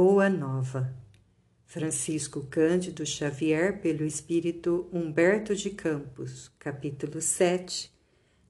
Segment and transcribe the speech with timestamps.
[0.00, 0.94] Boa Nova.
[1.66, 7.92] Francisco Cândido Xavier, pelo espírito Humberto de Campos, capítulo 7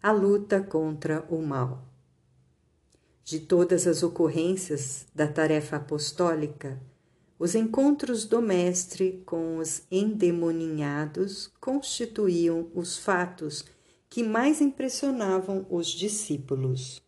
[0.03, 1.89] A luta contra o mal.
[3.25, 6.79] De todas as ocorrências da tarefa apostólica,
[7.39, 13.65] os encontros do Mestre com os endemoninhados constituíam os fatos
[14.11, 17.01] que mais impressionavam os discípulos.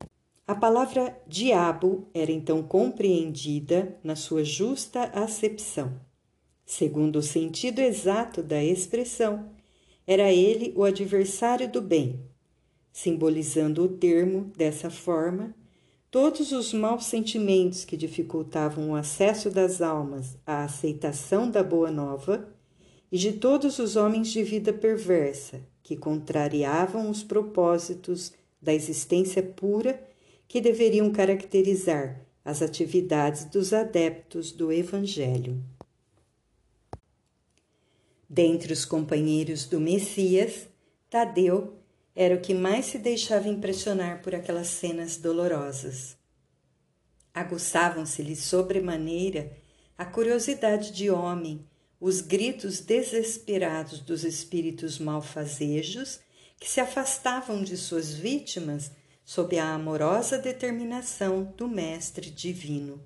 [0.51, 5.93] A palavra diabo era então compreendida na sua justa acepção.
[6.67, 9.49] Segundo o sentido exato da expressão,
[10.05, 12.19] era ele o adversário do bem.
[12.93, 15.55] Simbolizando o termo dessa forma,
[16.11, 22.49] todos os maus sentimentos que dificultavam o acesso das almas à aceitação da boa nova
[23.13, 30.10] e de todos os homens de vida perversa que contrariavam os propósitos da existência pura
[30.51, 35.63] que deveriam caracterizar as atividades dos adeptos do Evangelho.
[38.29, 40.69] Dentre os companheiros do Messias,
[41.09, 41.79] Tadeu
[42.17, 46.17] era o que mais se deixava impressionar por aquelas cenas dolorosas.
[47.33, 49.57] Aguçavam-se-lhe sobremaneira
[49.97, 51.65] a curiosidade de homem,
[52.01, 56.19] os gritos desesperados dos espíritos malfazejos
[56.59, 58.91] que se afastavam de suas vítimas
[59.31, 63.01] sob a amorosa determinação do Mestre Divino.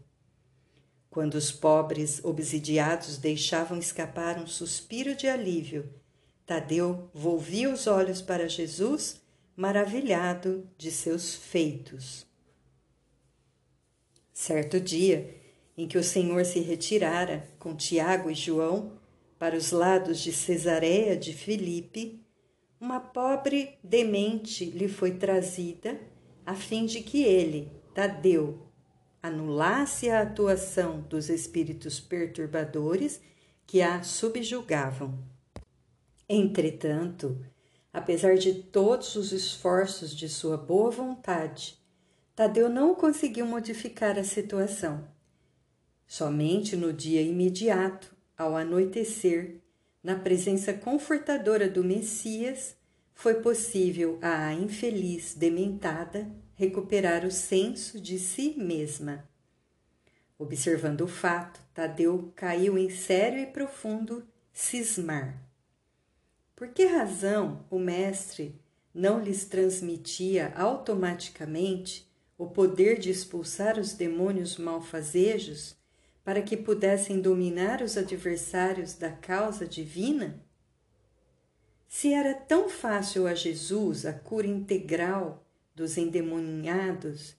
[1.11, 5.93] Quando os pobres obsidiados deixavam escapar um suspiro de alívio,
[6.47, 9.21] Tadeu volvia os olhos para Jesus,
[9.55, 12.25] maravilhado de seus feitos.
[14.33, 15.29] Certo dia,
[15.77, 18.99] em que o Senhor se retirara com Tiago e João
[19.39, 22.19] para os lados de Cesareia de Filipe,
[22.81, 26.14] uma pobre demente lhe foi trazida
[26.45, 28.67] a fim de que ele, Tadeu,
[29.23, 33.21] anulasse a atuação dos espíritos perturbadores
[33.67, 35.19] que a subjugavam.
[36.29, 37.39] Entretanto,
[37.93, 41.79] apesar de todos os esforços de sua boa vontade,
[42.35, 45.09] Tadeu não conseguiu modificar a situação.
[46.07, 49.61] Somente no dia imediato, ao anoitecer,
[50.03, 52.77] na presença confortadora do Messias,
[53.15, 59.29] foi possível à infeliz dementada recuperar o senso de si mesma.
[60.39, 65.41] Observando o fato, Tadeu caiu em sério e profundo cismar.
[66.55, 68.61] Por que razão o mestre
[68.95, 75.77] não lhes transmitia automaticamente o poder de expulsar os demônios malfazejos
[76.25, 80.41] para que pudessem dominar os adversários da causa divina?
[81.97, 85.47] Se era tão fácil a Jesus a cura integral
[85.77, 87.37] dos endemoninhados,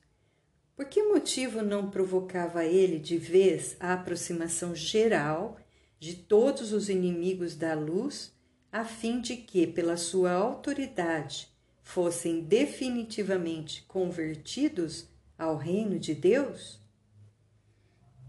[0.77, 5.57] por que motivo não provocava ele de vez a aproximação geral
[5.99, 8.33] de todos os inimigos da luz,
[8.71, 11.49] a fim de que, pela sua autoridade,
[11.83, 16.79] fossem definitivamente convertidos ao reino de Deus?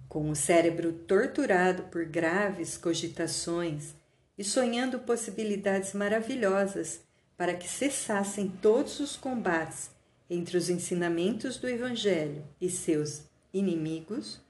[0.09, 3.95] Com o cérebro torturado por graves cogitações
[4.39, 7.01] e sonhando possibilidades maravilhosas
[7.37, 9.91] para que cessassem todos os combates
[10.29, 14.41] entre os ensinamentos do Evangelho e seus inimigos,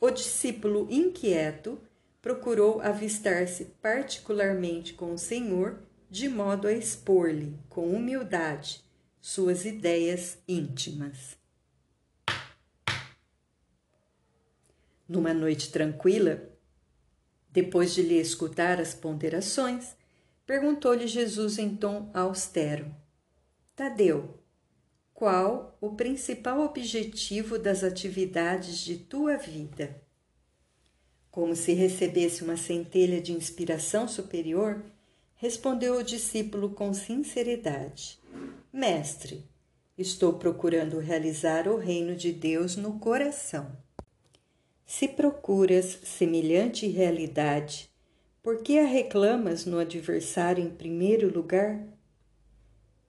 [0.00, 1.80] o discípulo inquieto
[2.20, 5.80] procurou avistar-se particularmente com o Senhor
[6.10, 8.84] de modo a expor-lhe, com humildade,
[9.20, 11.38] suas ideias íntimas.
[15.08, 16.51] Numa noite tranquila,
[17.52, 19.94] depois de lhe escutar as ponderações,
[20.46, 22.94] perguntou-lhe Jesus em tom austero:
[23.76, 24.38] Tadeu,
[25.12, 30.00] qual o principal objetivo das atividades de tua vida?
[31.30, 34.84] Como se recebesse uma centelha de inspiração superior,
[35.34, 38.18] respondeu o discípulo com sinceridade:
[38.72, 39.44] Mestre,
[39.96, 43.76] estou procurando realizar o reino de Deus no coração.
[44.94, 47.90] Se procuras semelhante realidade,
[48.42, 51.82] por que a reclamas no adversário em primeiro lugar?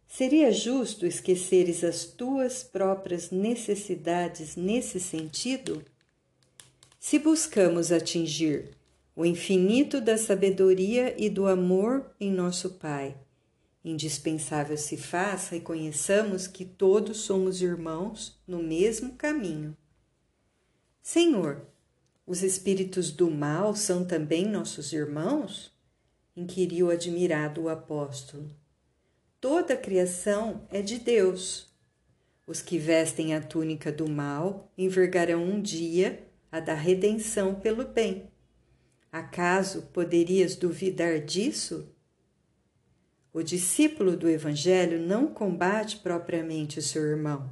[0.08, 5.84] Seria justo esqueceres as tuas próprias necessidades nesse sentido?
[7.02, 8.70] Se buscamos atingir
[9.14, 13.14] o infinito da sabedoria e do amor em nosso Pai,
[13.84, 19.76] indispensável se faz reconheçamos que todos somos irmãos no mesmo caminho.
[21.02, 21.73] Senhor,
[22.26, 25.74] os espíritos do mal são também nossos irmãos?
[26.36, 28.50] inquiriu admirado o apóstolo.
[29.40, 31.72] Toda a criação é de Deus.
[32.48, 38.32] Os que vestem a túnica do mal envergarão um dia a da redenção pelo bem.
[39.12, 41.94] Acaso poderias duvidar disso?
[43.32, 47.50] O discípulo do Evangelho não combate propriamente o seu irmão,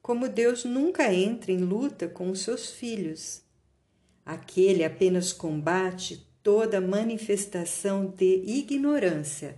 [0.00, 3.47] como Deus nunca entra em luta com os seus filhos.
[4.28, 9.56] Aquele apenas combate toda manifestação de ignorância,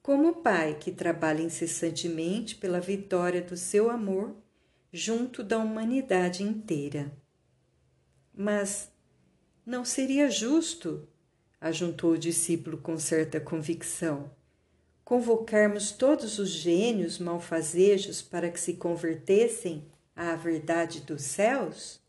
[0.00, 4.36] como o pai que trabalha incessantemente pela vitória do seu amor
[4.92, 7.10] junto da humanidade inteira.
[8.32, 8.88] Mas
[9.66, 11.08] não seria justo,
[11.60, 14.30] ajuntou o discípulo com certa convicção,
[15.04, 22.00] convocarmos todos os gênios malfazejos para que se convertessem à verdade dos céus?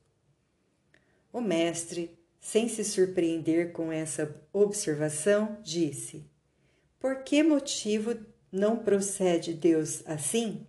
[1.31, 6.25] O mestre, sem se surpreender com essa observação, disse:
[6.99, 8.17] Por que motivo
[8.51, 10.65] não procede Deus assim?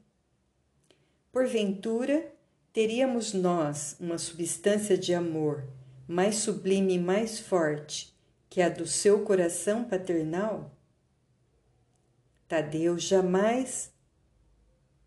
[1.33, 2.31] Porventura,
[2.73, 5.65] teríamos nós uma substância de amor
[6.07, 8.13] mais sublime e mais forte
[8.51, 10.77] que a do seu coração paternal?
[12.49, 13.93] Tadeu jamais,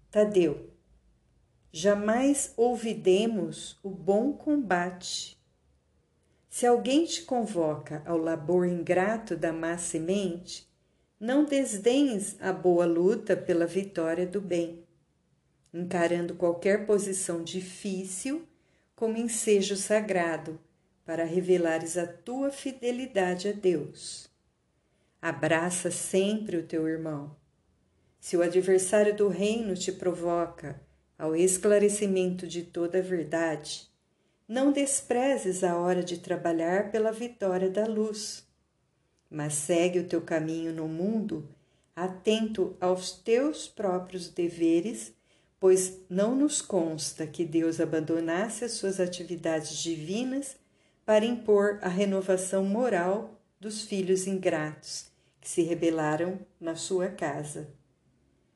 [0.09, 0.71] Tadeu,
[1.73, 5.37] jamais ouvidemos o bom combate.
[6.53, 10.71] Se alguém te convoca ao labor ingrato da má semente,
[11.19, 14.83] não desdenhes a boa luta pela vitória do bem,
[15.73, 18.47] encarando qualquer posição difícil
[18.95, 20.59] como ensejo sagrado
[21.03, 24.29] para revelares a tua fidelidade a Deus.
[25.19, 27.35] Abraça sempre o teu irmão.
[28.19, 30.79] Se o adversário do reino te provoca
[31.17, 33.91] ao esclarecimento de toda a verdade,
[34.47, 38.45] não desprezes a hora de trabalhar pela vitória da luz,
[39.29, 41.47] mas segue o teu caminho no mundo,
[41.95, 45.13] atento aos teus próprios deveres,
[45.59, 50.57] pois não nos consta que Deus abandonasse as suas atividades divinas
[51.05, 55.05] para impor a renovação moral dos filhos ingratos
[55.39, 57.69] que se rebelaram na sua casa.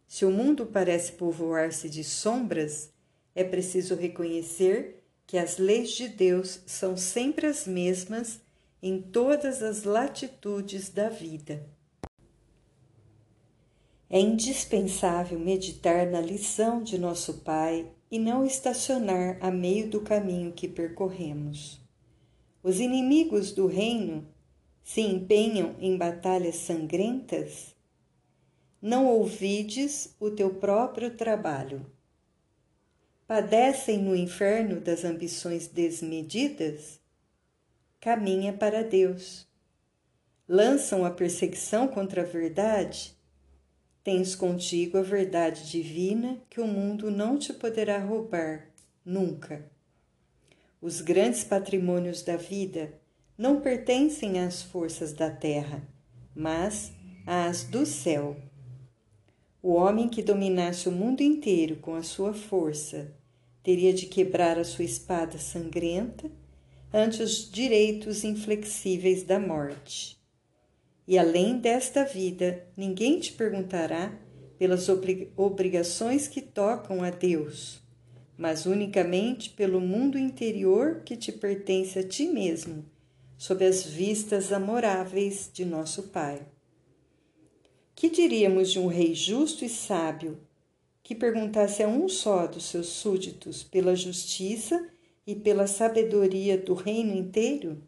[0.08, 2.92] Se o mundo parece povoar-se de sombras,
[3.36, 4.97] é preciso reconhecer
[5.28, 8.40] que as leis de Deus são sempre as mesmas
[8.82, 11.68] em todas as latitudes da vida.
[14.10, 20.54] É indispensável meditar na lição de nosso Pai e não estacionar a meio do caminho
[20.54, 21.82] que percorremos.
[22.64, 24.26] Os inimigos do reino
[24.82, 27.76] se empenham em batalhas sangrentas?
[28.82, 31.86] Não ouvides o teu próprio trabalho.
[33.28, 36.98] Padecem no inferno das ambições desmedidas?
[38.00, 39.46] Caminha para Deus.
[40.48, 43.18] Lançam a perseguição contra a verdade?
[44.02, 48.70] Tens contigo a verdade divina que o mundo não te poderá roubar,
[49.04, 49.70] nunca.
[50.80, 52.94] Os grandes patrimônios da vida
[53.38, 55.86] não pertencem às forças da terra,
[56.34, 56.94] mas
[57.26, 58.38] às do céu.
[59.62, 63.14] O homem que dominasse o mundo inteiro com a sua força
[63.64, 66.32] teria de quebrar a sua espada sangrenta
[66.94, 70.18] ante os direitos inflexíveis da morte.
[71.08, 74.18] E além desta vida, ninguém te perguntará
[74.58, 74.88] pelas
[75.36, 77.82] obrigações que tocam a Deus,
[78.38, 82.86] mas unicamente pelo mundo interior que te pertence a ti mesmo
[83.38, 86.42] sob as vistas amoráveis de nosso Pai.
[87.98, 90.40] Que diríamos de um rei justo e sábio
[91.02, 94.88] que perguntasse a um só dos seus súditos pela justiça
[95.26, 97.82] e pela sabedoria do reino inteiro?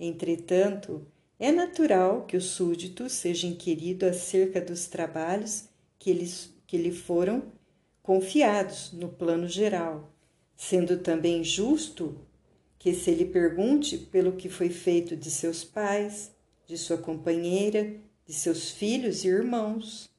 [0.00, 1.06] Entretanto,
[1.38, 7.52] é natural que o súdito seja inquirido acerca dos trabalhos que, eles, que lhe foram
[8.02, 10.12] confiados no plano geral,
[10.56, 12.18] sendo também justo
[12.80, 16.32] que se lhe pergunte pelo que foi feito de seus pais,
[16.66, 20.10] de sua companheira, de seus filhos e irmãos.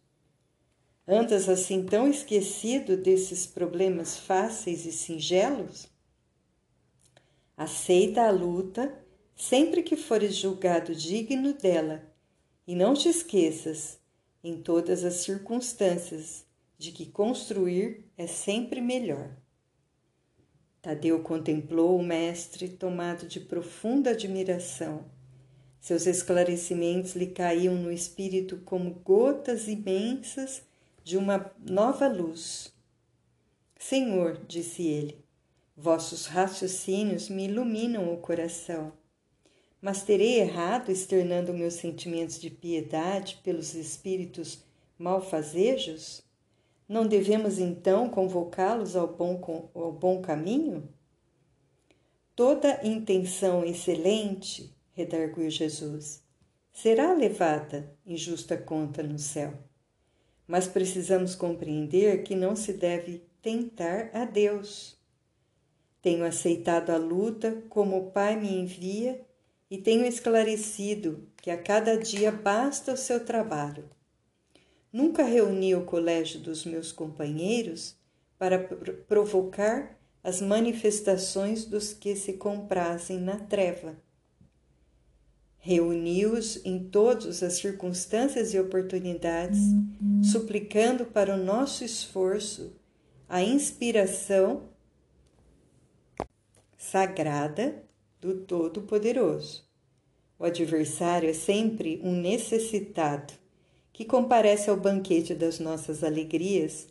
[1.08, 5.88] Andas assim tão esquecido desses problemas fáceis e singelos?
[7.58, 9.04] Aceita a luta
[9.36, 12.04] sempre que fores julgado digno dela,
[12.66, 14.00] e não te esqueças,
[14.44, 16.46] em todas as circunstâncias,
[16.78, 19.36] de que construir é sempre melhor.
[20.82, 25.06] Tadeu contemplou o mestre tomado de profunda admiração.
[25.84, 30.64] Seus esclarecimentos lhe caíam no espírito como gotas imensas
[31.04, 32.74] de uma nova luz.
[33.78, 35.26] Senhor, disse ele,
[35.76, 38.94] vossos raciocínios me iluminam o coração.
[39.82, 44.64] Mas terei errado externando meus sentimentos de piedade pelos espíritos
[44.98, 46.24] malfazejos?
[46.88, 50.88] Não devemos então convocá-los ao bom, ao bom caminho?
[52.34, 56.24] Toda intenção excelente, redarguiu Jesus,
[56.72, 59.54] será levada em justa conta no céu.
[60.48, 64.98] Mas precisamos compreender que não se deve tentar a Deus.
[66.02, 69.22] Tenho aceitado a luta como o Pai me envia
[69.70, 73.90] e tenho esclarecido que a cada dia basta o seu trabalho.
[74.92, 77.96] Nunca reuni o colégio dos meus companheiros
[78.38, 78.60] para
[79.08, 83.98] provocar as manifestações dos que se comprazem na treva.
[85.66, 89.62] Reuni-os em todas as circunstâncias e oportunidades,
[90.22, 92.74] suplicando para o nosso esforço
[93.30, 94.64] a inspiração
[96.78, 97.82] sagrada
[98.20, 99.64] do Todo-Poderoso.
[100.38, 103.32] O adversário é sempre um necessitado
[103.94, 106.90] que comparece ao banquete das nossas alegrias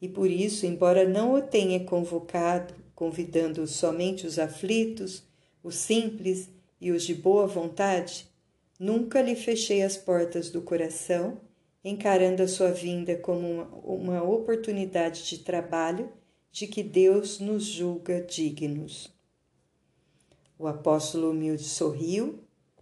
[0.00, 5.22] e por isso, embora não o tenha convocado, convidando somente os aflitos,
[5.62, 6.48] os simples
[6.84, 8.30] e os de boa vontade,
[8.78, 11.40] nunca lhe fechei as portas do coração,
[11.82, 16.12] encarando a sua vinda como uma, uma oportunidade de trabalho
[16.52, 19.10] de que Deus nos julga dignos.
[20.58, 22.40] O apóstolo humilde sorriu,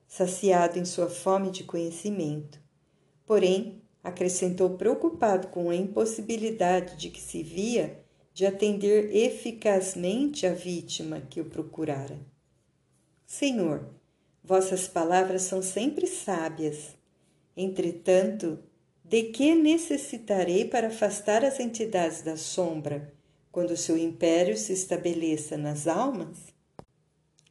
[0.09, 2.59] saciado em sua fome de conhecimento.
[3.25, 8.03] Porém, acrescentou preocupado com a impossibilidade de que se via
[8.35, 12.32] de atender eficazmente a vítima que o procurara.
[13.35, 13.89] Senhor,
[14.45, 16.95] vossas palavras são sempre sábias.
[17.57, 18.59] Entretanto,
[19.03, 23.11] de que necessitarei para afastar as entidades da sombra,
[23.51, 26.53] quando seu império se estabeleça nas almas?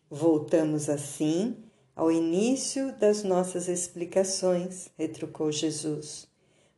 [0.07, 1.57] Voltamos assim
[1.95, 6.27] ao início das nossas explicações, retrucou Jesus,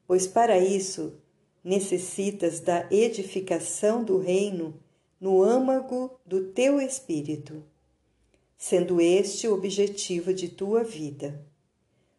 [0.07, 1.19] pois para isso
[1.61, 4.79] necessitas da edificação do reino
[5.19, 7.65] no âmago do teu espírito,
[8.63, 11.37] sendo este o objetivo de tua vida.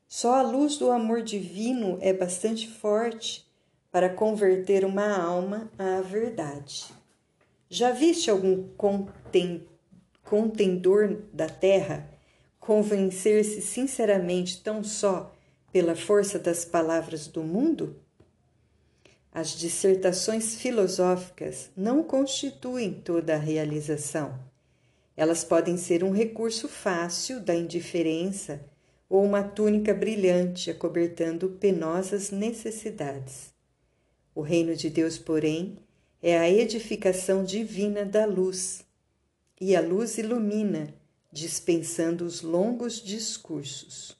[0.06, 3.50] Só a luz do amor divino é bastante forte
[3.90, 6.92] para converter uma alma à verdade.
[7.70, 8.68] Já viste algum
[10.22, 12.10] contendor da terra
[12.60, 15.34] convencer-se sinceramente tão só
[15.72, 17.96] pela força das palavras do mundo?
[19.32, 24.38] As dissertações filosóficas não constituem toda a realização.
[25.16, 28.64] Elas podem ser um recurso fácil da indiferença
[29.09, 33.54] ou uma túnica brilhante acobertando penosas necessidades.
[34.35, 35.78] O reino de Deus, porém,
[36.21, 38.85] é a edificação divina da luz,
[39.61, 40.92] e a luz ilumina
[41.30, 44.16] dispensando os longos discursos.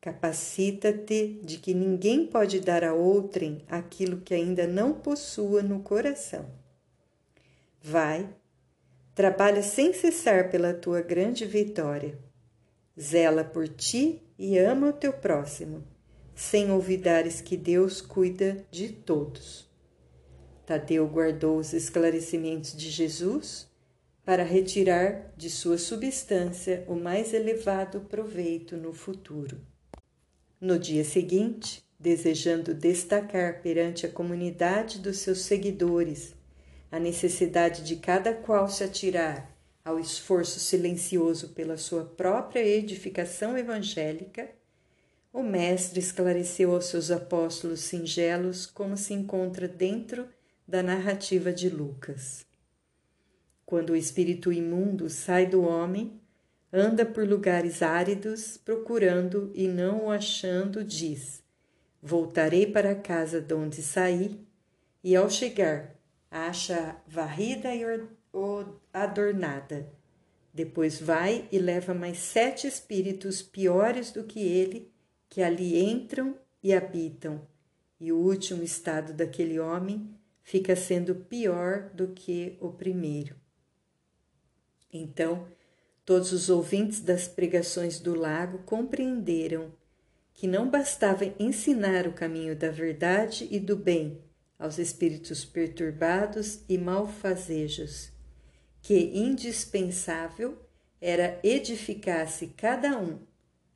[0.00, 6.46] Capacita-te de que ninguém pode dar a outrem aquilo que ainda não possua no coração.
[7.80, 8.28] Vai,
[9.14, 12.18] trabalha sem cessar pela tua grande vitória.
[12.98, 15.84] Zela por ti e ama o teu próximo,
[16.34, 19.70] sem olvidares que Deus cuida de todos.
[20.64, 23.70] Tadeu guardou os esclarecimentos de Jesus
[24.24, 29.60] para retirar de sua substância o mais elevado proveito no futuro.
[30.60, 36.34] No dia seguinte, desejando destacar perante a comunidade dos seus seguidores
[36.92, 39.50] a necessidade de cada qual se atirar
[39.82, 44.50] ao esforço silencioso pela sua própria edificação evangélica,
[45.32, 50.28] o Mestre esclareceu aos seus apóstolos singelos como se encontra dentro
[50.68, 52.44] da narrativa de Lucas.
[53.64, 56.20] Quando o espírito imundo sai do homem,
[56.70, 61.42] anda por lugares áridos, procurando e não o achando, diz:
[62.02, 64.38] Voltarei para a casa de onde saí,
[65.02, 66.01] e ao chegar,
[66.32, 67.84] acha varrida e
[68.90, 69.92] adornada.
[70.52, 74.90] Depois vai e leva mais sete espíritos piores do que ele,
[75.28, 77.46] que ali entram e habitam,
[78.00, 80.10] e o último estado daquele homem
[80.42, 83.36] fica sendo pior do que o primeiro.
[84.92, 85.46] Então,
[86.04, 89.72] todos os ouvintes das pregações do lago compreenderam
[90.34, 94.22] que não bastava ensinar o caminho da verdade e do bem
[94.62, 98.12] aos espíritos perturbados e malfazejos,
[98.80, 100.56] que indispensável
[101.00, 103.18] era edificasse cada um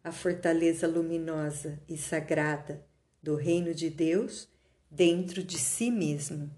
[0.05, 2.87] a fortaleza luminosa e sagrada
[3.21, 4.49] do reino de Deus
[4.89, 6.49] dentro de si mesmo.